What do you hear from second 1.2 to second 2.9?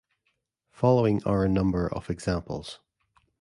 are a number of examples.